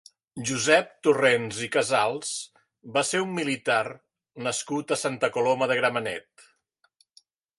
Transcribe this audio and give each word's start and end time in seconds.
Josep 0.49 0.87
Torrents 1.07 1.59
i 1.67 1.69
Casals 1.75 2.31
va 2.95 3.03
ser 3.11 3.21
un 3.27 3.35
militar 3.41 3.79
nascut 4.47 4.95
a 4.97 4.99
Santa 5.05 5.31
Coloma 5.37 5.71
de 5.73 5.77
Gramenet. 5.83 6.49